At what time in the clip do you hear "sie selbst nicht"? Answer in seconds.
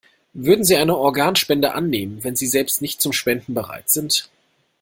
2.35-3.01